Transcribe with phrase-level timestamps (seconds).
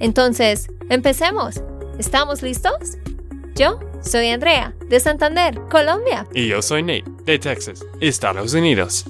[0.00, 1.62] Entonces, empecemos.
[1.98, 2.98] ¿Estamos listos?
[3.54, 6.26] Yo soy Andrea, de Santander, Colombia.
[6.34, 9.04] Y yo soy Nate, de Texas, Estados Unidos.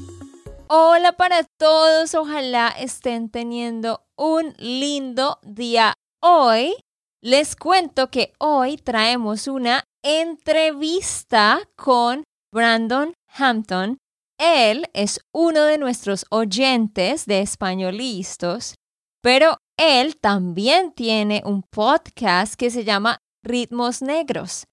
[0.69, 6.75] Hola para todos, ojalá estén teniendo un lindo día hoy.
[7.23, 13.97] Les cuento que hoy traemos una entrevista con Brandon Hampton.
[14.39, 18.75] Él es uno de nuestros oyentes de españolistas,
[19.23, 24.65] pero él también tiene un podcast que se llama Ritmos Negros.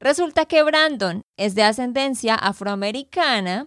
[0.00, 3.66] Resulta que Brandon es de ascendencia afroamericana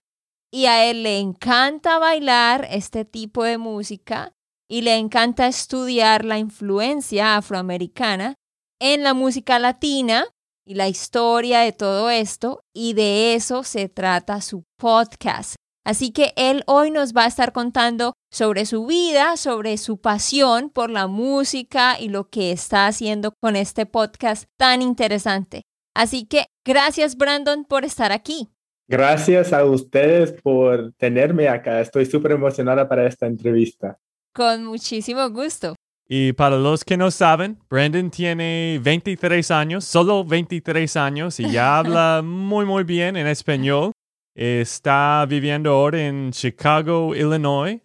[0.51, 4.31] y a él le encanta bailar este tipo de música
[4.69, 8.35] y le encanta estudiar la influencia afroamericana
[8.79, 10.27] en la música latina
[10.65, 15.55] y la historia de todo esto y de eso se trata su podcast.
[15.85, 20.69] Así que él hoy nos va a estar contando sobre su vida, sobre su pasión
[20.69, 25.63] por la música y lo que está haciendo con este podcast tan interesante.
[25.95, 28.49] Así que gracias Brandon por estar aquí.
[28.87, 31.81] Gracias a ustedes por tenerme acá.
[31.81, 33.97] Estoy súper emocionada para esta entrevista.
[34.35, 35.73] Con muchísimo gusto.
[36.07, 41.77] Y para los que no saben, Brandon tiene 23 años, solo 23 años, y ya
[41.79, 43.93] habla muy, muy bien en español.
[44.35, 47.81] Está viviendo ahora en Chicago, Illinois.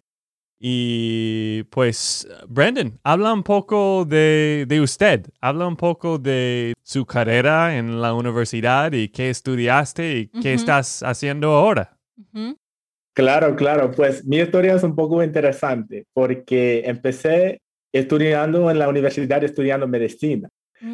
[0.65, 8.01] Y pues, Brandon, habla un poco de, usted, habla un poco de su carrera en
[8.01, 11.97] la universidad y qué estudiaste y qué estás haciendo ahora.
[13.13, 17.59] Claro, claro, pues mi historia es un poco interesante porque empecé
[17.91, 20.47] estudiando en la universidad, estudiando medicina.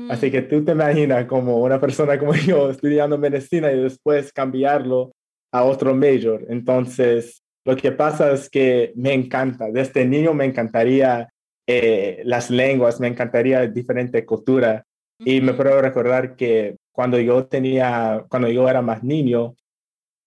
[0.10, 0.32] Así mm.
[0.32, 5.12] que tú te imaginas como una persona como yo estudiando medicina y después cambiarlo
[5.52, 6.44] a otro major.
[6.50, 9.70] Entonces, lo que pasa es que me encanta.
[9.72, 11.30] Desde niño me encantaría
[11.68, 14.84] eh, las lenguas, me encantaría diferente cultura.
[15.20, 19.56] Y me puedo recordar que cuando yo tenía, cuando yo era más niño,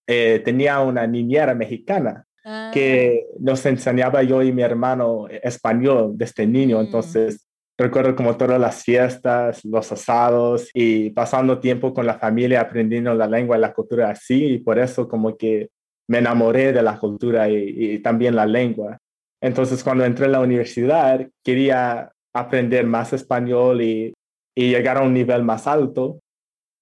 [0.07, 2.27] eh, tenía una niñera mexicana
[2.73, 3.37] que ah.
[3.41, 6.79] nos enseñaba yo y mi hermano español desde niño.
[6.79, 6.85] Mm.
[6.85, 13.15] Entonces, recuerdo como todas las fiestas, los asados y pasando tiempo con la familia aprendiendo
[13.15, 14.45] la lengua y la cultura así.
[14.45, 15.71] Y por eso como que
[16.09, 18.99] me enamoré de la cultura y, también la lengua.
[19.41, 24.15] Entonces, cuando entré en la universidad, quería aprender más español y,
[24.57, 26.21] y llegar a un nivel más alto.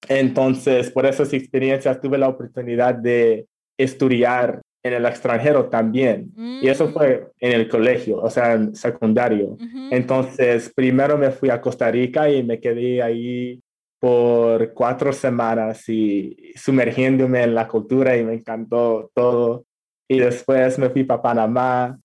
[0.07, 6.31] Entonces, por esas experiencias tuve la oportunidad de estudiar en el extranjero también.
[6.35, 6.93] Y eso mm.
[6.93, 9.57] fue en el colegio, o sea, en secundario.
[9.91, 13.61] Entonces, primero me fui a Costa Rica y me quedé ahí
[14.01, 19.65] por cuatro semanas y sumergiéndome en la cultura y me encantó todo.
[20.09, 21.99] Y después me fui para Panamá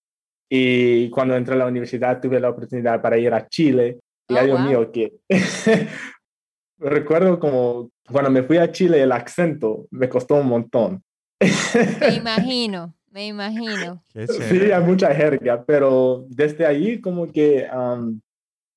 [0.46, 3.98] y cuando entré a la universidad tuve la oportunidad para ir a Chile.
[4.28, 5.14] Y oh, Dios mío, que
[6.78, 11.02] recuerdo como cuando me fui a Chile el acento me costó un montón.
[11.40, 14.02] Me imagino, me imagino.
[14.12, 17.66] Sí, hay mucha jerga, pero desde ahí como que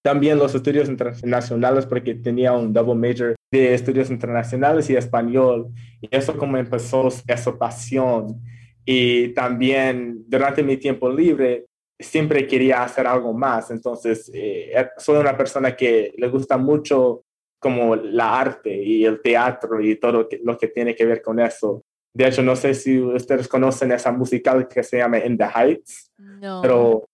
[0.09, 5.67] también los estudios internacionales, porque tenía un double major de estudios internacionales y español,
[6.01, 8.41] y eso como empezó esa pasión.
[8.83, 11.67] Y también durante mi tiempo libre
[11.99, 17.21] siempre quería hacer algo más, entonces eh, soy una persona que le gusta mucho
[17.59, 21.83] como la arte y el teatro y todo lo que tiene que ver con eso.
[22.15, 26.12] De hecho, no sé si ustedes conocen esa musical que se llama In the Heights,
[26.17, 26.62] no.
[26.63, 27.05] pero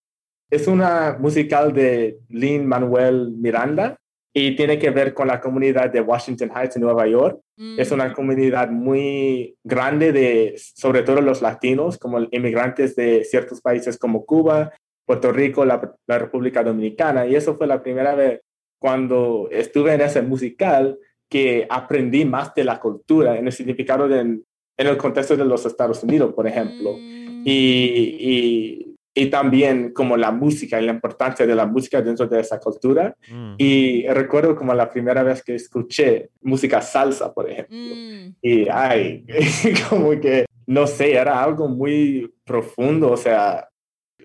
[0.50, 3.98] es una musical de Lin Manuel Miranda
[4.34, 7.40] y tiene que ver con la comunidad de Washington Heights en Nueva York.
[7.78, 8.14] Es una mm.
[8.14, 14.74] comunidad muy grande de, sobre todo los latinos, como inmigrantes de ciertos países como Cuba,
[15.06, 17.26] Puerto Rico, la, la República Dominicana.
[17.26, 18.42] Y eso fue la primera vez
[18.78, 21.00] cuando estuve en ese musical
[21.30, 24.40] que aprendí más de la cultura, en el significado de
[24.78, 26.94] en el contexto de los Estados Unidos, por ejemplo.
[26.94, 27.44] Mm.
[27.46, 28.85] Y, y,
[29.16, 33.16] y, también como la música y la importancia de la música dentro de esa cultura.
[33.32, 33.56] Mm.
[33.58, 37.78] Y recuerdo como la primera vez que escuché música salsa, por ejemplo.
[37.78, 38.36] Mm.
[38.42, 39.26] Y ay,
[39.90, 43.68] como que, no sé, era algo muy profundo, o sea,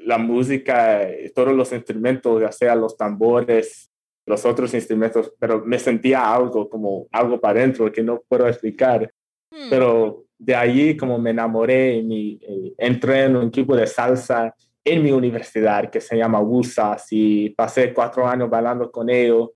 [0.04, 3.90] la música, todos los instrumentos, ya sea los tambores,
[4.26, 9.12] los otros instrumentos, pero me sentía algo como algo para adentro que no puedo explicar.
[9.50, 9.69] Hmm.
[9.69, 14.54] Pero de allí como me enamoré y, eh, entré en un equipo de salsa
[14.85, 19.50] en mi universidad que se llama USAS y pasé cuatro años bailando con ellos.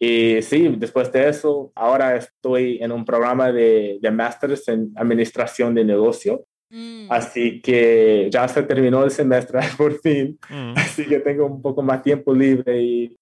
[0.00, 5.74] Y sí, después de eso, ahora estoy en un programa de, de Masters en Administración
[5.74, 6.44] de Negocio.
[6.70, 7.10] Mm.
[7.10, 10.38] Así que ya se terminó el semestre por fin.
[10.48, 10.74] Mm.
[10.76, 13.16] Así que tengo un poco más tiempo libre y,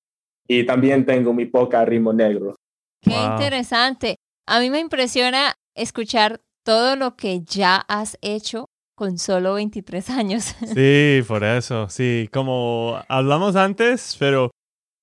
[0.49, 2.57] y también tengo mi poca ritmo negro.
[3.01, 4.17] Qué interesante.
[4.47, 10.57] A mí me impresiona escuchar todo lo que ya has hecho con solo 23 años.
[10.75, 14.51] Sí, por eso, sí, como hablamos antes, pero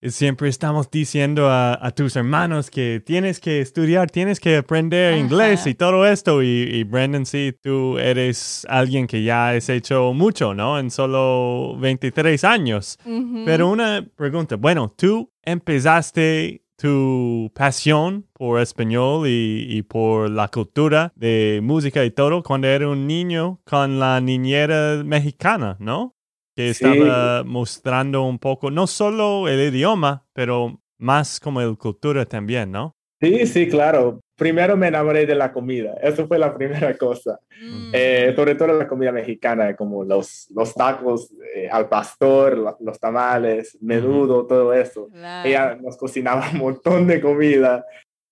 [0.01, 5.75] siempre estamos diciendo a, tus hermanos que tienes que estudiar, tienes que aprender inglés y
[5.75, 6.43] todo esto.
[6.43, 10.77] Y, y, Brandon, sí, tú eres alguien que ya has hecho mucho, ¿no?
[10.79, 12.97] En solo 23 años.
[13.45, 21.61] Pero una pregunta, bueno, tú empezaste tu pasión por español y, por la cultura de
[21.63, 26.17] música y todo cuando era un niño con la niñera mexicana, ¿no?
[26.53, 32.73] Que estaba mostrando un poco, no solo el idioma, pero más como la cultura también,
[32.73, 32.97] ¿no?
[33.23, 35.95] Sí, sí, claro primero me enamoré de la comida.
[36.01, 37.39] Eso fue la primera cosa.
[37.61, 37.91] Mm.
[37.93, 43.77] Eh, sobre todo la comida mexicana, como los, los tacos eh, al pastor, los, tamales,
[43.81, 45.07] menudo, todo eso.
[45.45, 47.85] Ella nos cocinaba un montón de comida,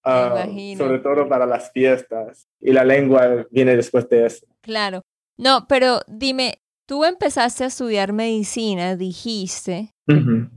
[0.04, 0.46] ah,
[0.78, 2.48] sobre todo para las fiestas.
[2.60, 4.46] Y la lengua viene después de eso.
[4.62, 5.02] Claro.
[5.38, 9.94] No, pero dime, tú empezaste a estudiar medicina, dijiste.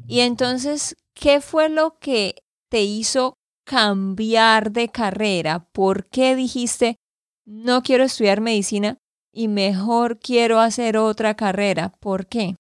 [0.08, 2.34] Y entonces, ¿qué fue lo que
[2.68, 5.66] te hizo cambiar de carrera?
[5.72, 6.96] ¿Por qué dijiste,
[7.44, 8.98] no quiero estudiar medicina
[9.32, 11.92] y mejor quiero hacer otra carrera?
[12.00, 12.56] ¿Por qué?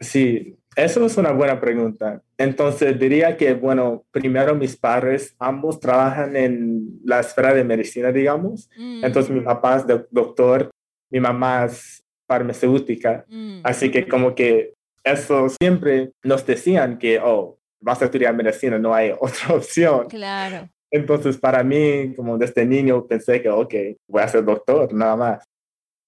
[0.00, 2.22] Sí, eso es una buena pregunta.
[2.36, 8.68] Entonces diría que, bueno, primero mis padres, ambos trabajan en la esfera de medicina, digamos.
[8.76, 9.04] Mm.
[9.04, 10.70] Entonces mi papá es doctor,
[11.10, 13.24] mi mamá es farmacéutica.
[13.28, 13.60] Mm.
[13.62, 18.94] Así que como que eso siempre nos decían que, oh, vas a estudiar medicina, no
[18.94, 20.08] hay otra opción.
[20.08, 20.68] Claro.
[20.90, 23.74] Entonces, para mí, como desde niño, pensé que, ok,
[24.08, 25.44] voy a ser doctor, nada más.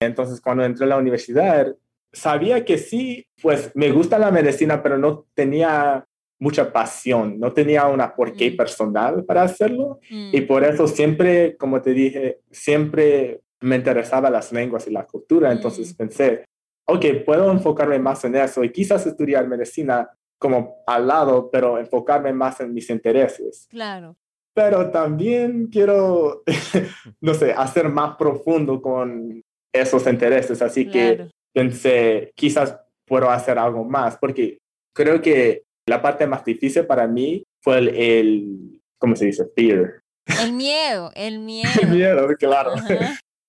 [0.00, 1.74] Entonces, cuando entré a la universidad,
[2.12, 6.06] sabía que sí, pues me gusta la medicina, pero no tenía
[6.38, 8.56] mucha pasión, no tenía una porqué mm.
[8.56, 9.98] personal para hacerlo.
[10.10, 10.30] Mm.
[10.32, 15.50] Y por eso siempre, como te dije, siempre me interesaba las lenguas y la cultura.
[15.50, 15.96] Entonces mm.
[15.96, 16.44] pensé,
[16.86, 20.08] ok, puedo enfocarme más en eso y quizás estudiar medicina
[20.38, 23.66] como al lado, pero enfocarme más en mis intereses.
[23.70, 24.16] Claro.
[24.54, 26.42] Pero también quiero,
[27.20, 29.42] no sé, hacer más profundo con
[29.72, 34.58] esos intereses, así que pensé, quizás puedo hacer algo más, porque
[34.94, 39.46] creo que la parte más difícil para mí fue el, ¿cómo se dice?
[39.54, 40.00] Fear.
[40.42, 41.70] El miedo, el miedo.
[41.82, 42.72] el miedo, claro.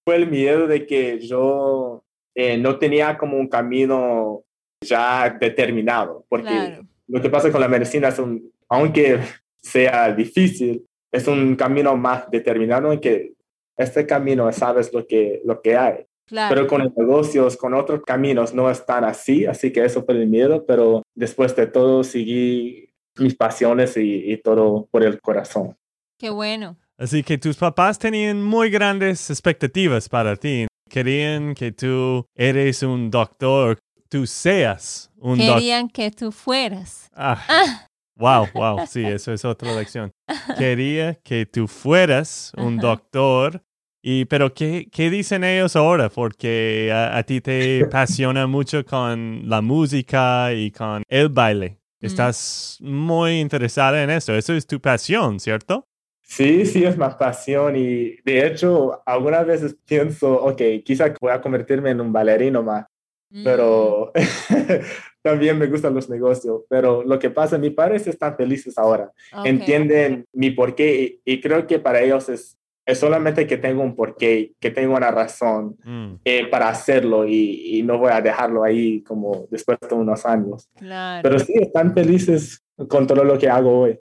[0.05, 2.03] fue el miedo de que yo
[2.35, 4.43] eh, no tenía como un camino
[4.81, 9.19] ya determinado, porque lo que pasa con la medicina es un, aunque
[9.61, 13.33] sea difícil, es un camino más determinado en que
[13.77, 16.05] este camino sabes lo que, lo que hay.
[16.29, 20.27] Pero con negocios, con otros caminos no es tan así, así que eso fue el
[20.27, 25.77] miedo, pero después de todo seguí mis pasiones y, y todo por el corazón.
[26.19, 26.75] Qué bueno.
[26.97, 30.67] Así que tus papás tenían muy grandes expectativas para ti.
[30.89, 33.77] Querían que tú eres un doctor
[34.09, 35.55] tú seas un doctor.
[35.55, 37.09] Querían que tú fueras.
[37.15, 37.43] Ah.
[37.47, 37.87] ah.
[38.17, 40.11] Wow, wow, sí, eso es otra lección.
[40.57, 43.61] Quería que tú fueras un doctor.
[44.01, 46.09] Y, pero, ¿qué, ¿qué dicen ellos ahora?
[46.09, 51.79] Porque a, ti te apasiona mucho con la música y con el baile.
[52.01, 52.05] Mm.
[52.05, 54.33] Estás muy interesada en eso.
[54.33, 55.85] Eso es tu pasión, ¿cierto?
[56.27, 61.39] Sí, sí, es más pasión y de hecho algunas veces pienso, ok, quizá voy a
[61.39, 62.85] convertirme en un bailarino más,
[63.43, 64.11] pero
[65.21, 66.63] también me gustan los negocios.
[66.69, 69.11] Pero lo que pasa, mis padres están felices ahora,
[69.43, 74.53] entienden mi porqué y, creo que para ellos es, es solamente que tengo un porqué,
[74.59, 76.13] que tengo una razón mm.
[76.23, 80.69] eh, para hacerlo y, y, no voy a dejarlo ahí como después de unos años.
[80.79, 83.99] Pero sí, están felices con todo lo que hago hoy.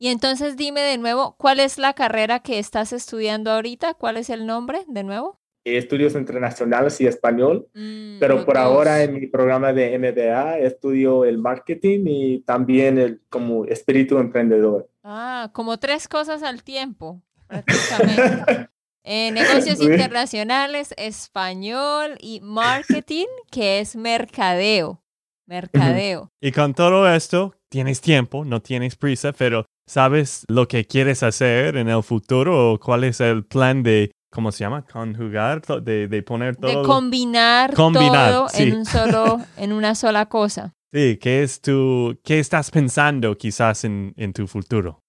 [0.00, 3.94] Y entonces dime de nuevo, ¿cuál es la carrera que estás estudiando ahorita?
[3.94, 5.37] ¿Cuál es el nombre de nuevo?
[5.64, 11.38] Estudios internacionales y español, mm, pero por ahora en mi programa de MBA estudio el
[11.38, 14.88] marketing y también el como espíritu emprendedor.
[15.02, 18.68] Ah, como tres cosas al tiempo, prácticamente.
[19.10, 25.02] Eh, negocios internacionales, español y marketing, que es mercadeo.
[25.46, 26.30] Mercadeo.
[26.42, 31.78] Y con todo esto, tienes tiempo, no tienes prisa, pero ¿sabes lo que quieres hacer
[31.78, 34.84] en el futuro o cuál es el plan de, ¿cómo se llama?
[34.84, 36.82] Conjugar, de, de poner todo.
[36.82, 38.64] De combinar, Combinar, todo sí.
[38.64, 40.74] en, un solo, en una sola cosa.
[40.92, 45.02] Sí, ¿qué es tu, qué estás pensando quizás en, en tu futuro?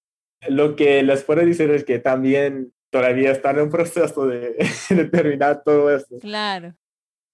[0.47, 4.55] Lo que les puedo decir es que también todavía están en un proceso de,
[4.89, 6.17] de terminar todo esto.
[6.19, 6.75] Claro.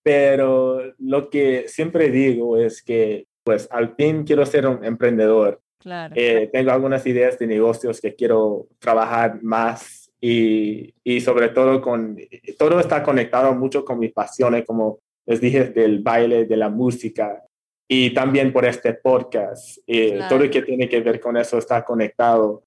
[0.04, 5.62] Pero lo que siempre digo es que, pues, al fin quiero ser un emprendedor.
[5.80, 6.14] Claro.
[6.18, 12.18] Eh, tengo algunas ideas de negocios que quiero trabajar más y, y sobre todo con,
[12.58, 17.44] todo está conectado mucho con mis pasiones, como les dije, del baile, de la música
[17.88, 19.78] y también por este podcast.
[19.86, 20.30] Eh, Claro.
[20.30, 22.64] Todo lo que tiene que ver con eso está conectado.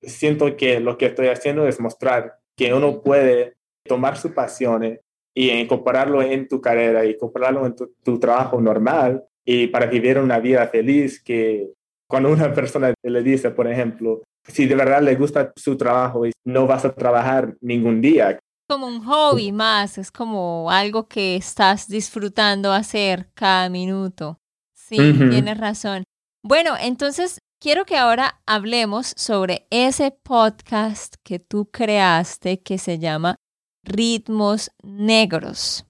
[0.00, 5.00] Siento que lo que estoy haciendo es mostrar que uno puede tomar sus pasiones
[5.34, 10.38] y incorporarlo en tu carrera, incorporarlo en tu, tu trabajo normal y para vivir una
[10.38, 11.70] vida feliz que
[12.08, 16.32] cuando una persona le dice, por ejemplo, si de verdad le gusta su trabajo y
[16.44, 21.88] no vas a trabajar ningún día, Como un hobby más, es como algo que estás
[21.88, 24.38] disfrutando hacer cada minuto.
[24.74, 26.04] Sí, tienes razón.
[26.42, 33.36] Bueno, entonces quiero que ahora hablemos sobre ese podcast que tú creaste que se llama
[33.84, 35.84] Ritmos Negros.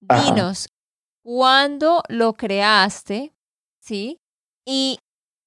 [0.00, 0.68] Dinos,
[1.24, 3.34] ¿cuándo lo creaste?
[3.80, 4.18] ¿Sí?
[4.66, 4.98] ¿Y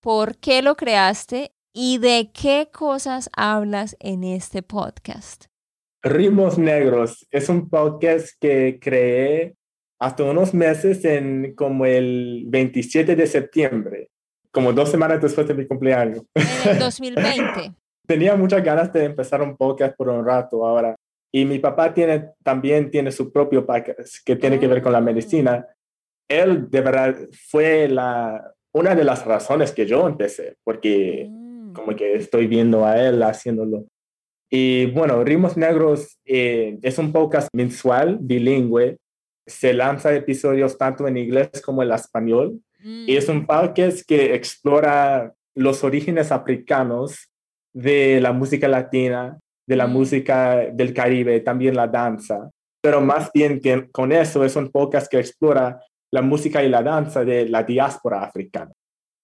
[0.02, 1.54] por qué lo creaste?
[1.74, 5.46] ¿Y de qué cosas hablas en este podcast?
[6.04, 9.56] Ritmos Negros es un podcast que creé
[9.98, 14.10] hasta unos meses en como el 27 de septiembre,
[14.52, 16.24] como dos semanas después de mi cumpleaños.
[16.36, 17.74] En el 2020.
[18.06, 20.94] Tenía muchas ganas de empezar un podcast por un rato ahora.
[21.34, 25.00] Y mi papá tiene, también tiene su propio podcast que tiene que ver con la
[25.00, 25.66] medicina.
[26.28, 27.16] Él de verdad
[27.50, 31.41] fue la, una de las razones que yo empecé, porque Mm,
[31.74, 33.86] como que estoy viendo a él haciéndolo.
[34.50, 38.98] Y bueno, Ritmos Negros eh, es un podcast mensual, bilingüe.
[39.48, 42.60] Se lanza episodios tanto en inglés como en español.
[42.80, 47.30] mm, Y es un podcast que explora los orígenes africanos
[47.74, 49.94] de la música latina, de la Mm.
[49.94, 52.50] música del Caribe, también la danza.
[52.82, 55.80] Pero más bien que con eso es un podcast que explora
[56.12, 58.72] la música y la danza de la diáspora africana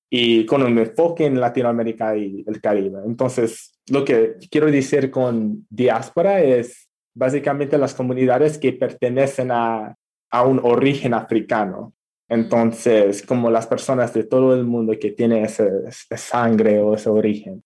[0.10, 3.00] y con un enfoque en Latinoamérica y el Caribe.
[3.06, 9.96] Entonces, lo que quiero decir con diáspora es básicamente las comunidades que pertenecen a,
[10.32, 11.94] a un origen africano.
[12.30, 15.70] Entonces, como las personas de todo el mundo que tienen ese,
[16.16, 17.64] sangre o ese origen.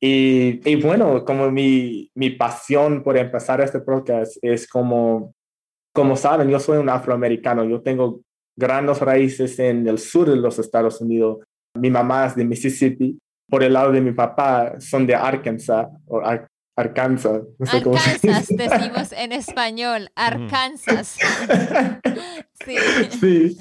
[0.00, 5.34] Y, y bueno, como mi, mi pasión por empezar este podcast es como,
[5.92, 8.20] como saben, yo soy un afroamericano, yo tengo
[8.56, 11.38] grandes raíces en el sur de los Estados Unidos.
[11.76, 13.18] Mi mamá es de Mississippi,
[13.48, 16.46] por el lado de mi papá son de Arkansas, o Ar-
[16.78, 17.80] Arkansas, no sé
[18.56, 21.16] decimos en español, Arkansas.
[22.64, 22.76] Sí.
[23.20, 23.58] Sí.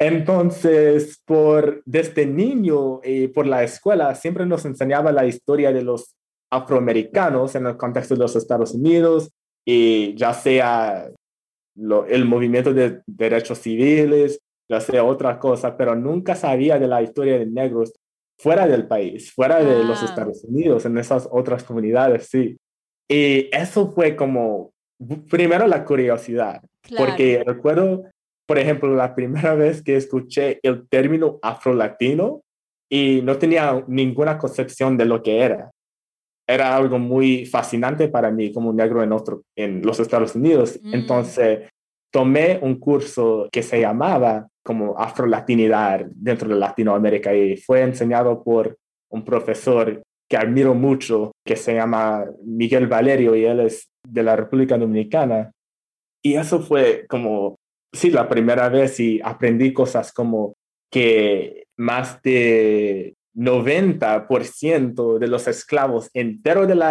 [0.00, 6.14] Entonces, por desde niño y por la escuela siempre nos enseñaba la historia de los
[6.50, 9.30] afroamericanos en el contexto de los Estados Unidos
[9.66, 11.10] y ya sea
[11.76, 14.38] lo- el movimiento de derechos civiles,
[14.70, 17.92] ya sea otra cosa, pero nunca sabía de la historia de negros
[18.38, 20.04] fuera del país, fuera de los Ah.
[20.06, 22.56] Estados Unidos, en esas otras comunidades, sí.
[23.10, 24.70] Y eso fue como,
[25.30, 27.04] primero la curiosidad, Claro.
[27.06, 28.04] porque recuerdo,
[28.46, 32.42] por ejemplo, la primera vez que escuché el término afrolatino
[32.90, 35.70] y no tenía ninguna concepción de lo que era.
[36.48, 40.78] Era algo muy fascinante para mí como negro en, otro, en los Estados Unidos.
[40.82, 40.94] Mm.
[40.94, 41.68] Entonces,
[42.10, 48.76] tomé un curso que se llamaba como afrolatinidad dentro de Latinoamérica y fue enseñado por
[49.10, 54.36] un profesor que admiro mucho, que se llama Miguel Valerio y él es de la
[54.36, 55.52] República Dominicana.
[56.22, 57.56] Y eso fue como,
[57.94, 60.52] sí, la primera vez y aprendí cosas como
[60.92, 66.82] que más de 90% de los esclavos enteros del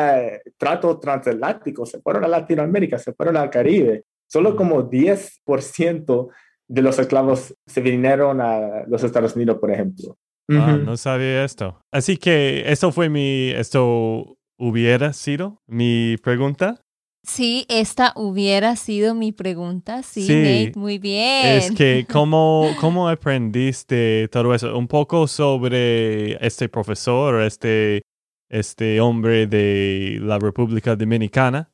[0.57, 4.05] trato transatlántico se fueron a Latinoamérica, se fueron al Caribe.
[4.25, 6.27] Solo como 10%
[6.67, 10.17] de los esclavos se vinieron a los Estados Unidos, por ejemplo.
[10.49, 11.81] Ah, no sabía esto.
[11.91, 16.81] Así que esto fue mi, esto hubiera sido mi pregunta.
[17.23, 20.01] Sí, esta hubiera sido mi pregunta.
[20.03, 21.57] Sí, Sí, Nate, muy bien.
[21.57, 28.03] Es que cómo, cómo aprendiste todo eso, un poco sobre este profesor, este,
[28.49, 31.69] este hombre de la República Dominicana.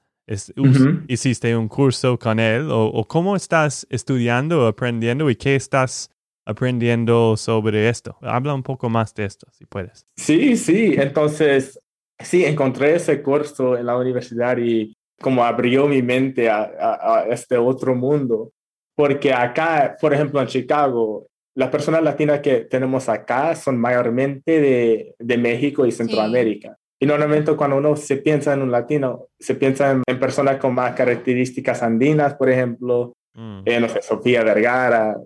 [1.08, 2.68] ¿Hiciste un curso con él?
[2.72, 6.10] ¿O, cómo estás estudiando, aprendiendo y qué estás
[6.46, 8.18] aprendiendo sobre esto?
[8.22, 10.06] Habla un poco más de esto, si puedes.
[10.16, 10.96] Sí, sí.
[10.98, 11.80] Entonces,
[12.20, 17.96] sí, encontré ese curso en la universidad y como abrió mi mente a este otro
[17.96, 18.52] mundo.
[18.96, 25.16] Porque acá, por ejemplo, en Chicago, las personas latinas que tenemos acá son mayormente de,
[25.20, 26.78] de México y Centroamérica.
[27.04, 30.96] Y normalmente cuando uno se piensa en un latino, se piensa en, personas con más
[30.96, 33.64] características andinas, por ejemplo, mm.
[33.66, 35.18] eh, no sé, Sofía Vergara,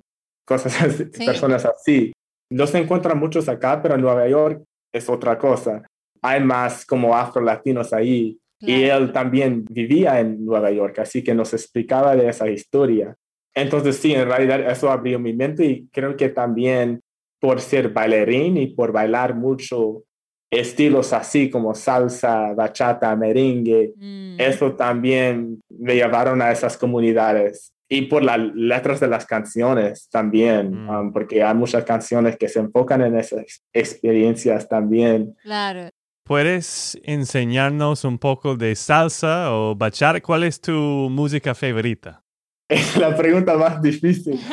[0.44, 2.12] cosas así, personas así.
[2.52, 5.84] No se encuentran muchos acá, pero en Nueva York es otra cosa.
[6.24, 8.40] Hay más como afro-latinos ahí.
[8.60, 13.14] Y él también vivía en Nueva York, así que nos explicaba de esa historia.
[13.54, 17.02] Entonces sí, en realidad eso abrió mi mente y creo que también
[17.40, 20.06] por ser bailarín y por bailar mucho
[20.50, 24.40] estilos así como salsa, bachata, merengue, mm.
[24.40, 27.74] eso también me llevaron a esas comunidades.
[27.90, 30.90] Y por las letras de las canciones también, mm.
[30.90, 35.36] um, porque hay muchas canciones que se enfocan en esas experiencias también.
[35.44, 35.90] Claro.
[36.24, 40.20] ¿Puedes enseñarnos un poco de salsa o bachata?
[40.20, 42.24] ¿Cuál es tu música favorita?
[42.70, 44.40] Es la pregunta más difícil.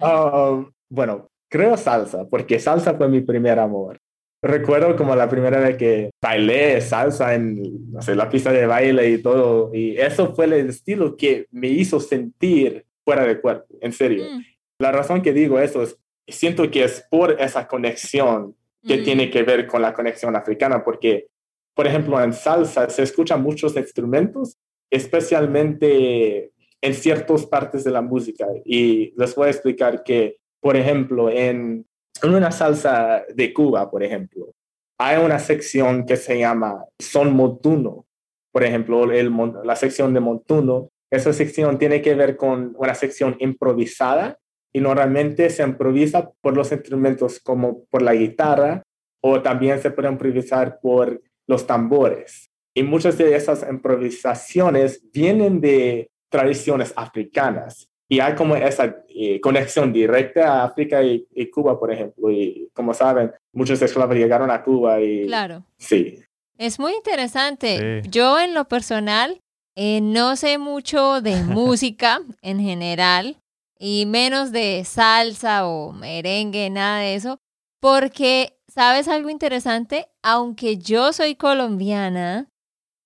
[0.00, 4.00] Um, bueno, creo salsa, porque salsa fue mi primer amor.
[4.44, 9.08] Recuerdo como la primera vez que bailé salsa en no sé, la pista de baile
[9.08, 13.92] y todo, y eso fue el estilo que me hizo sentir fuera de cuerpo, en
[13.92, 14.24] serio.
[14.24, 14.42] Mm.
[14.80, 15.96] La razón que digo eso es,
[16.26, 19.04] siento que es por esa conexión que mm.
[19.04, 21.28] tiene que ver con la conexión africana, porque,
[21.72, 24.58] por ejemplo, en salsa se escuchan muchos instrumentos,
[24.90, 28.48] especialmente en ciertas partes de la música.
[28.64, 31.86] Y les voy a explicar que, por ejemplo, en,
[32.22, 34.52] en una salsa de Cuba, por ejemplo,
[34.98, 38.06] hay una sección que se llama son montuno.
[38.52, 44.38] Por ejemplo, la sección de montuno, esa sección tiene que ver con una sección improvisada
[44.72, 48.82] y normalmente se improvisa por los instrumentos como por la guitarra
[49.22, 52.50] o también se puede improvisar por los tambores.
[52.74, 57.88] Y muchas de esas improvisaciones vienen de tradiciones africanas.
[58.12, 62.30] Y hay como esa eh, conexión directa a África y, Cuba, por ejemplo.
[62.30, 65.24] Y como saben, muchos esclavos llegaron a Cuba y...
[65.24, 65.64] Claro.
[65.78, 66.22] Sí.
[66.58, 68.02] Es muy interesante.
[68.10, 69.40] Yo en lo personal
[69.76, 73.38] eh, no sé mucho de música en general
[73.78, 77.38] y menos de salsa o merengue, nada de eso,
[77.80, 80.08] porque, ¿sabes algo interesante?
[80.22, 82.50] Aunque yo soy colombiana,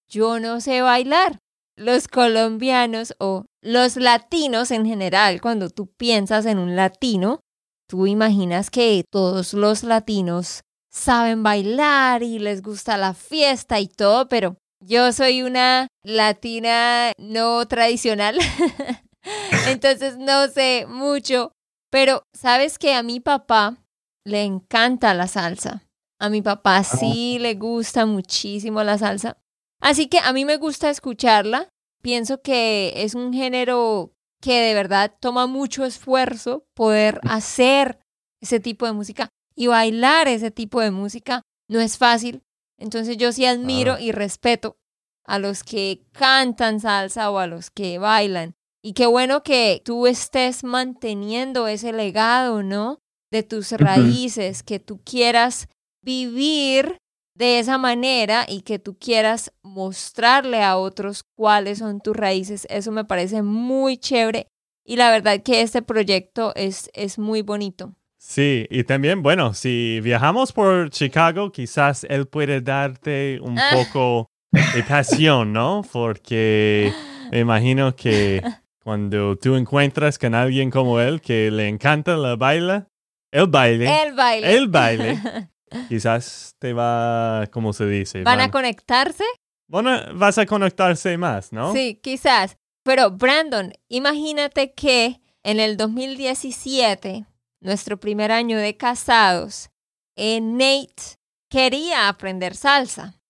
[0.08, 1.38] yo no sé bailar
[1.76, 7.40] los colombianos o los latinos en general, cuando tú piensas en un latino,
[7.88, 14.28] tú imaginas que todos los latinos saben bailar y les gusta la fiesta y todo,
[14.28, 18.38] pero yo soy una latina no tradicional,
[19.68, 21.52] entonces no sé mucho,
[21.90, 23.76] pero sabes que a mi papá
[24.24, 25.82] le encanta la salsa.
[26.18, 29.36] A mi papá sí le gusta muchísimo la salsa.
[29.80, 31.68] Así que a mí me gusta escucharla.
[32.02, 37.98] Pienso que es un género que de verdad toma mucho esfuerzo poder hacer
[38.40, 42.42] ese tipo de música y bailar ese tipo de música no es fácil.
[42.78, 44.76] Entonces yo sí admiro y respeto
[45.24, 48.54] a los que cantan salsa o a los que bailan.
[48.82, 53.00] Y qué bueno que tú estés manteniendo ese legado, ¿no?
[53.32, 55.68] De tus raíces, que tú quieras
[56.02, 56.98] vivir
[57.36, 62.92] de esa manera y que tú quieras mostrarle a otros cuáles son tus raíces, eso
[62.92, 64.48] me parece muy chévere
[64.84, 67.94] y la verdad que este proyecto es, es muy bonito.
[68.18, 73.70] Sí, y también, bueno, si viajamos por Chicago, quizás él puede darte un ah.
[73.72, 74.30] poco
[74.74, 75.84] de pasión, ¿no?
[75.92, 76.92] Porque
[77.30, 78.42] me imagino que
[78.82, 82.88] cuando tú encuentras con alguien como él que le encanta la baila,
[83.30, 84.02] el baile.
[84.02, 84.56] El baile.
[84.56, 85.20] El baile.
[85.88, 88.22] Quizás te va, ¿cómo se dice?
[88.22, 89.24] ¿Van, a conectarse?
[89.68, 91.72] Bueno, vas a conectarse más, ¿no?
[91.72, 92.56] Sí, quizás.
[92.84, 97.26] Pero Brandon, imagínate que en el 2017,
[97.60, 99.70] nuestro primer año de casados,
[100.16, 101.16] eh, Nate
[101.50, 103.20] quería aprender salsa.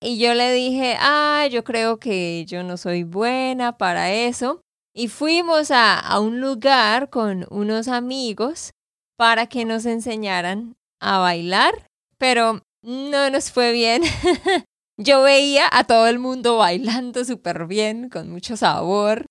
[0.00, 4.60] Y yo le dije, ah, yo creo que yo no soy buena para eso.
[4.94, 8.74] Y fuimos a, a un lugar con unos amigos
[9.16, 11.86] para que nos enseñaran a bailar,
[12.18, 14.02] pero no nos fue bien.
[14.96, 19.26] Yo veía a todo el mundo bailando súper bien, con mucho sabor.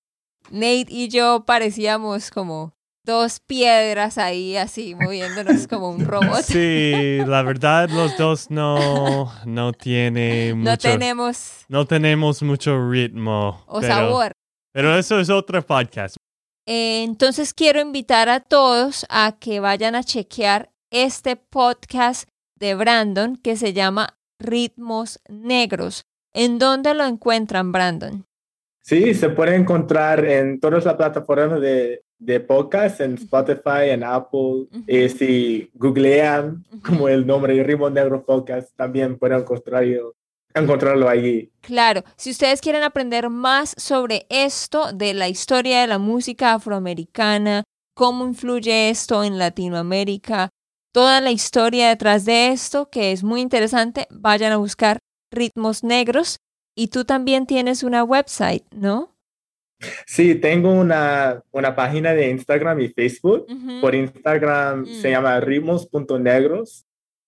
[0.50, 2.74] Nate y yo parecíamos como
[3.06, 6.42] dos piedras ahí así moviéndonos como un robot.
[6.44, 13.64] Sí, la verdad los dos no, no tiene mucho, no tenemos no tenemos mucho ritmo.
[13.66, 14.32] o pero- sabor.
[14.74, 16.16] Pero eso es otro podcast.
[16.66, 23.36] Eh, Entonces quiero invitar a todos a que vayan a chequear este podcast de Brandon
[23.36, 26.04] que se llama Ritmos Negros.
[26.32, 28.24] ¿En dónde lo encuentran, Brandon?
[28.80, 34.68] Sí, se puede encontrar en todas las plataformas de, de podcast, en Spotify, en Apple.
[34.86, 40.14] Y si googlean como el nombre Ritmo Negro Podcast, también pueden encontrarlo,
[40.54, 41.50] encontrarlo allí.
[41.60, 47.64] Claro, si ustedes quieren aprender más sobre esto, de la historia de la música afroamericana,
[47.94, 50.50] cómo influye esto en Latinoamérica,
[50.94, 54.98] toda la historia detrás de esto, que es muy interesante, vayan a buscar
[55.32, 56.36] Ritmos Negros.
[56.76, 59.10] Y tú también tienes una website, ¿no?
[60.06, 63.46] Sí, tengo una, una página de Instagram y Facebook.
[63.80, 64.86] Por Instagram Mm.
[64.86, 66.84] se llama ritmos.negros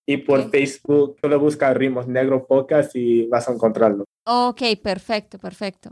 [0.06, 0.50] y por Ok.
[0.52, 4.04] Facebook solo busca Ritmos Negro Podcast y vas a encontrarlo.
[4.24, 5.90] Ok, perfecto, perfecto.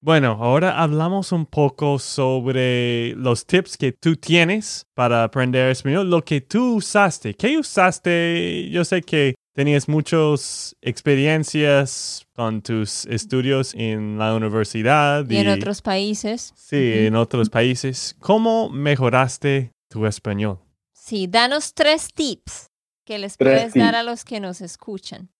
[0.00, 6.24] Bueno, ahora hablamos un poco sobre los tips que tú tienes para aprender español, lo
[6.24, 7.34] que tú usaste.
[7.34, 8.68] ¿Qué usaste?
[8.70, 15.82] Yo sé que tenías muchas experiencias con tus estudios en la universidad Y en otros
[15.82, 16.52] países.
[16.54, 18.14] sí, en otros países.
[18.20, 20.60] ¿Cómo mejoraste tu español?
[20.92, 22.68] Sí, danos tres tips
[23.04, 25.30] que les Tres puedes dar a los que nos escuchan.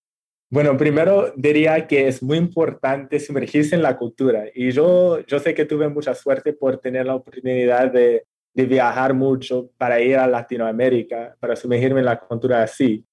[0.51, 4.45] Bueno, primero diría que es muy importante sumergirse en la cultura.
[4.55, 9.13] Y yo, yo sé que tuve mucha suerte por tener la oportunidad de, de viajar
[9.13, 13.05] mucho para ir a Latinoamérica, para sumergirme en la cultura así.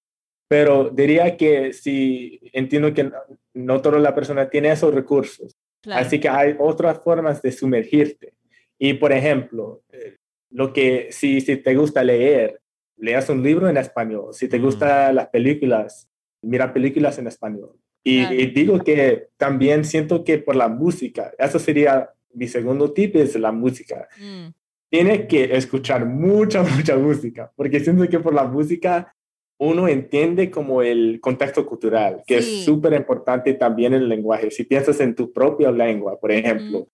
[0.48, 3.12] Pero diría que sí, entiendo que no,
[3.54, 5.54] no toda la persona tiene esos recursos.
[5.82, 6.02] Claro.
[6.06, 8.34] Así que hay otras formas de sumergirte.
[8.80, 10.16] Y por ejemplo, eh,
[10.52, 12.62] lo que si, si te gusta leer,
[12.98, 14.34] leas un libro en español.
[14.34, 14.62] Si te Mm.
[14.64, 16.10] gustan las películas,
[16.46, 17.72] mira películas en español.
[18.04, 18.36] Y, Claro.
[18.36, 23.36] y digo que también siento que por la música, eso sería mi segundo tip, es
[23.36, 24.08] la música.
[24.20, 24.50] Mm,
[24.92, 29.14] Tienes que escuchar mucha, mucha música, porque siento que por la música
[29.58, 32.60] uno entiende como el contexto cultural, que Sí.
[32.60, 34.52] es súper importante también el lenguaje.
[34.52, 36.88] Si piensas en tu propia lengua, por ejemplo,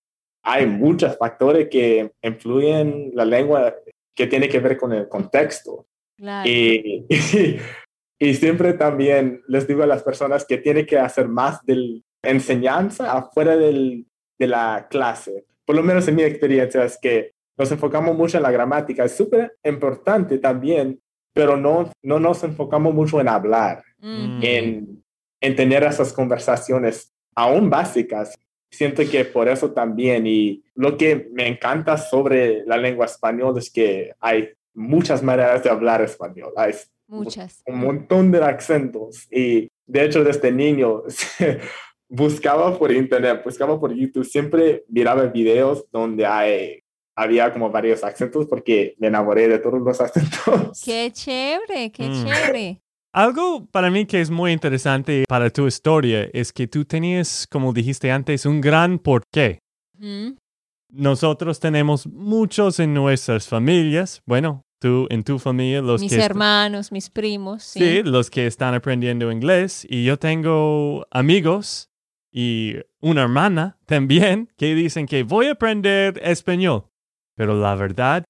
[0.43, 3.75] hay muchos factores que influyen la lengua
[4.15, 5.85] que tiene que ver con el contexto.
[6.17, 6.49] claro.
[6.49, 7.57] Y, y
[8.33, 13.57] siempre también les digo a las personas que tienen que hacer más de enseñanza afuera
[13.57, 14.05] del,
[14.37, 15.45] de la clase.
[15.65, 19.05] Por lo menos en mi experiencia es que nos enfocamos mucho en la gramática.
[19.05, 20.99] Es súper importante también,
[21.33, 25.03] pero no, no nos enfocamos mucho en hablar, Mm, en,
[25.39, 28.37] en tener esas conversaciones aún básicas.
[28.71, 33.69] Siento que por eso también, y lo que me encanta sobre la lengua española es
[33.69, 36.51] que hay muchas maneras de hablar español.
[36.55, 36.73] Hay
[37.11, 37.61] muchas.
[37.67, 41.03] un montón de acentos y de hecho desde niño
[42.09, 46.79] buscaba por internet, buscaba por YouTube, siempre miraba videos donde hay,
[47.15, 50.81] había como varios acentos porque me enamoré de todos los acentos.
[50.83, 52.23] Qué chévere, qué Mm.
[52.25, 52.81] chévere.
[53.13, 57.73] Algo para mí que es muy interesante para tu historia es que tú tenías, como
[57.73, 59.59] dijiste antes, un gran porqué.
[59.97, 60.37] Mm,
[60.93, 64.21] Nosotros tenemos muchos en nuestras familias.
[64.25, 67.79] Bueno, tú en tu familia, los Mis que hermanos, mis primos, sí.
[67.79, 69.85] sí, los que están aprendiendo inglés.
[69.87, 71.89] Y yo tengo amigos
[72.33, 76.87] y una hermana también que dicen que voy a aprender español.
[77.35, 78.25] Pero la verdad,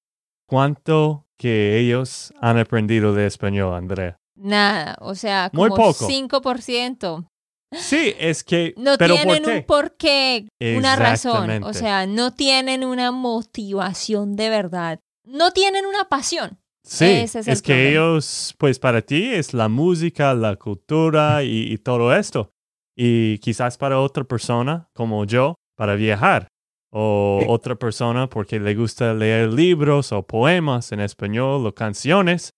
[0.46, 4.18] ¿cuánto que ellos han aprendido de español, Andrea?
[4.36, 6.08] Nada, o sea, Muy como poco.
[6.08, 7.28] 5%.
[7.72, 8.74] Sí, es que...
[8.76, 9.56] No ¿pero tienen por qué?
[9.56, 11.62] un porqué, una razón.
[11.64, 15.00] O sea, no tienen una motivación de verdad.
[15.24, 16.58] No tienen una pasión.
[16.84, 17.90] Sí, Ese es es, el que problema.
[17.90, 22.50] ellos, pues para ti es la música, la cultura y, y todo esto.
[22.96, 26.48] Y quizás para otra persona como yo, para viajar.
[26.94, 27.46] O Sí.
[27.48, 32.50] otra persona porque le gusta leer libros o poemas en español o canciones.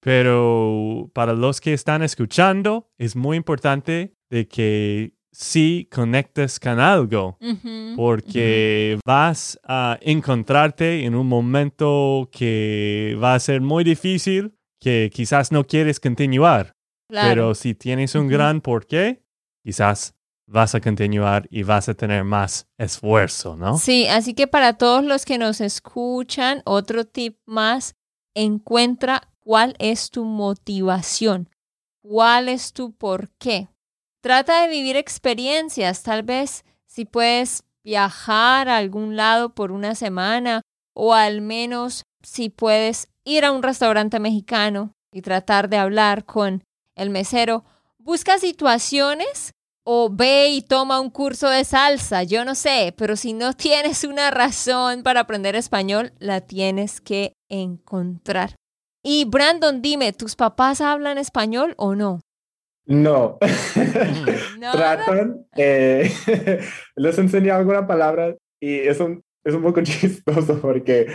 [0.00, 7.36] Pero para los que están escuchando, es muy importante de que sí conectes con algo
[7.96, 15.50] porque vas a encontrarte en un momento que va a ser muy difícil, que quizás
[15.50, 16.76] no quieres continuar,
[17.08, 17.28] claro.
[17.28, 19.24] pero si tienes un gran porqué,
[19.64, 20.14] quizás
[20.46, 23.78] vas a continuar y vas a tener más esfuerzo, ¿no?
[23.78, 27.96] Sí, así que para todos los que nos escuchan, otro tip más,
[28.34, 31.48] encuentra cuál es tu motivación,
[32.02, 33.68] cuál es tu por qué.
[34.24, 40.62] Trata de vivir experiencias, tal vez si puedes viajar a algún lado por una semana
[40.94, 46.64] o al menos si puedes ir a un restaurante mexicano y tratar de hablar con
[46.96, 47.66] el mesero,
[47.98, 49.52] busca situaciones
[49.84, 54.04] o ve y toma un curso de salsa, yo no sé, pero si no tienes
[54.04, 58.54] una razón para aprender español, la tienes que encontrar.
[59.02, 62.20] Y Brandon, dime, ¿tus papás hablan español o no?
[62.86, 63.38] No.
[64.58, 65.46] No, Tratan.
[65.56, 66.10] eh,
[66.96, 71.06] les enseñé alguna palabra y es un, es un poco chistoso porque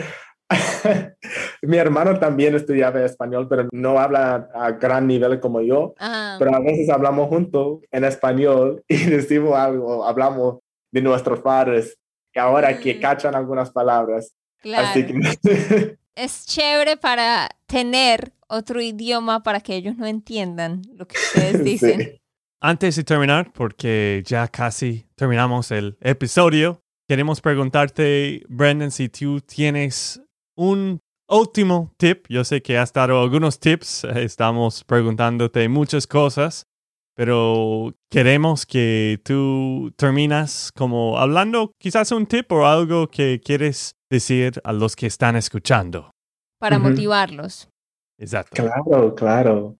[1.62, 5.94] mi hermano también estudiaba español, pero no habla a gran nivel como yo.
[5.98, 10.58] Ah, Pero a veces hablamos juntos en español y decimos algo, hablamos
[10.92, 11.96] de nuestros padres
[12.34, 13.00] y ahora que Mm.
[13.00, 14.34] cachan algunas palabras.
[14.60, 14.88] claro.
[14.88, 21.16] Así que Es chévere para tener otro idioma para que ellos no entiendan lo que
[21.16, 22.00] ustedes dicen.
[22.00, 22.20] sí.
[22.62, 30.20] Antes de terminar, porque ya casi terminamos el episodio, queremos preguntarte, Brandon, si tú tienes
[30.56, 32.26] un último tip.
[32.28, 36.66] Yo sé que has dado algunos tips, estamos preguntándote muchas cosas,
[37.14, 44.60] pero queremos que tú terminas como hablando quizás un tip o algo que quieres decir
[44.64, 46.10] a los que están escuchando.
[46.58, 46.88] Para Ujú.
[46.90, 47.70] motivarlos.
[48.18, 48.62] Exacto.
[48.62, 49.76] Claro, claro.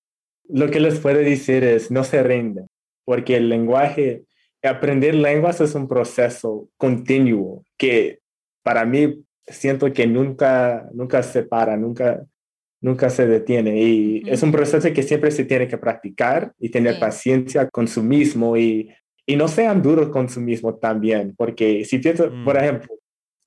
[0.48, 2.66] Lo que les puedo decir es no se rinden,
[3.04, 4.24] porque el lenguaje,
[4.62, 8.20] aprender lenguas es un proceso continuo que
[8.62, 12.24] para mí siento que nunca, nunca se para, nunca,
[12.80, 13.82] nunca se detiene.
[13.82, 14.32] Y Ujú.
[14.32, 17.00] es un proceso que siempre se tiene que practicar y tener Sí.
[17.00, 18.90] paciencia con su mismo y,
[19.26, 22.44] y no sean duros con su mismo también, porque si pienso, Mm.
[22.44, 22.94] por ejemplo,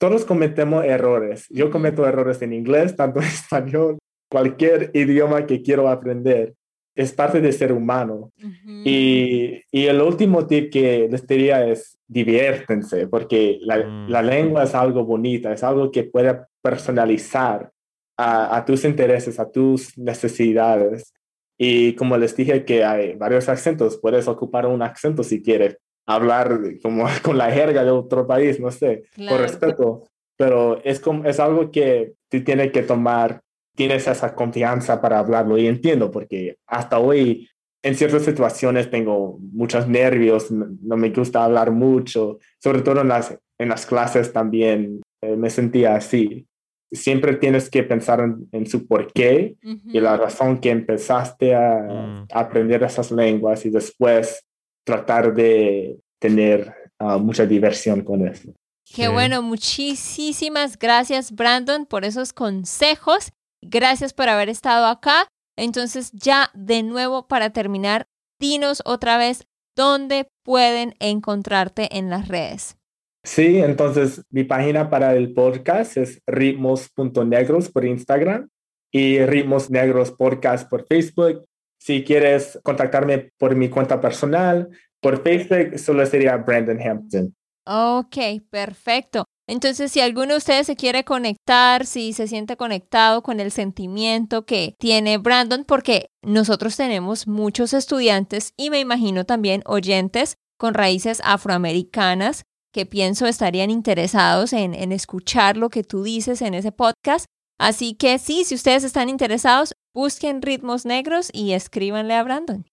[0.03, 1.45] todos cometemos errores.
[1.49, 6.55] Yo cometo errores en inglés, tanto en español, cualquier idioma que quiero aprender.
[6.93, 8.29] Es parte de ser humano.
[8.37, 8.81] Ujú.
[8.83, 14.09] Y, y el último tip que les diría es diviértense, porque la, Mm.
[14.09, 17.71] la lengua es algo bonita, es algo que puede personalizar
[18.17, 21.13] a, a tus intereses, a tus necesidades.
[21.57, 26.59] Y como les dije que hay varios acentos, puedes ocupar un acento si quieres, hablar
[26.81, 29.31] como con la jerga de otro país, no sé, Claro.
[29.35, 30.03] con respeto,
[30.37, 33.41] pero es, como, es algo que tú tienes que tomar,
[33.75, 37.47] tienes esa confianza para hablarlo y entiendo, porque hasta hoy
[37.83, 43.37] en ciertas situaciones tengo muchos nervios, no, me gusta hablar mucho, sobre todo en las,
[43.59, 46.47] en las clases también eh, me sentía así.
[46.91, 52.27] Siempre tienes que pensar en, en su porqué y la razón que empezaste a, Mm.
[52.31, 54.45] a aprender esas lenguas y después
[54.86, 58.54] tratar de tener ah, mucha diversión con eso.
[58.86, 59.08] Qué Sí.
[59.08, 63.32] bueno, muchísimas gracias Brandon por esos consejos.
[63.62, 65.28] Gracias por haber estado acá.
[65.58, 68.08] Entonces ya de nuevo para terminar,
[68.39, 72.78] dinos otra vez dónde pueden encontrarte en las redes.
[73.26, 78.50] Sí, entonces mi página para el podcast es ritmos.negros por Instagram
[78.91, 81.46] y Ritmos Negros Podcast por Facebook.
[81.84, 84.69] Si quieres contactarme por mi cuenta personal,
[85.02, 87.36] por Facebook solo sería Brandon Hampton.
[87.65, 88.15] Ok,
[88.50, 89.26] perfecto.
[89.50, 94.46] Entonces, si alguno de ustedes se quiere conectar, si se siente conectado con el sentimiento
[94.46, 101.19] que tiene Brandon, porque nosotros tenemos muchos estudiantes y me imagino también oyentes con raíces
[101.26, 107.26] afroamericanas que pienso estarían interesados en, en escuchar lo que tú dices en ese podcast.
[107.60, 112.65] Así que sí, si ustedes están interesados, busquen ritmos negros y escríbanle a Brandon.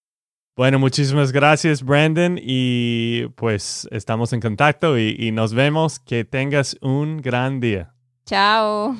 [0.55, 2.37] Bueno, muchísimas gracias, Brandon.
[2.41, 5.99] Y pues estamos en contacto y, y nos vemos.
[5.99, 7.93] Que tengas un gran día.
[8.25, 8.95] Chao.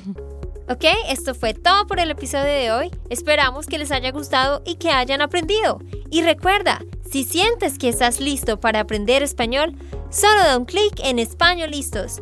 [0.70, 2.92] Ok, esto fue todo por el episodio de hoy.
[3.10, 5.80] Esperamos que les haya gustado y que hayan aprendido.
[6.10, 9.76] Y recuerda, si sientes que estás listo para aprender español,
[10.10, 12.22] solo da un clic en Español Listos.